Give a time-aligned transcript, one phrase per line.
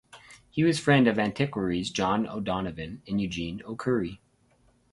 [0.49, 4.19] He was a friend of antiquaries John O'Donovan and Eugene O'Curry.